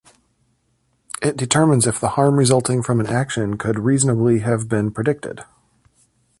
[1.21, 5.41] It determines if the harm resulting from an action could reasonably have been predicted.